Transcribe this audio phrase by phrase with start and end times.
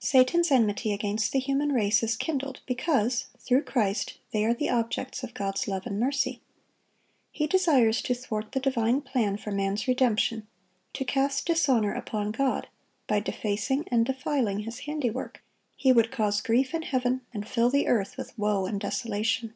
[0.00, 5.22] Satan's enmity against the human race is kindled, because, through Christ, they are the objects
[5.22, 6.42] of God's love and mercy.
[7.30, 10.48] He desires to thwart the divine plan for man's redemption,
[10.94, 12.66] to cast dishonor upon God,
[13.06, 15.44] by defacing and defiling His handiwork;
[15.76, 19.54] he would cause grief in heaven, and fill the earth with woe and desolation.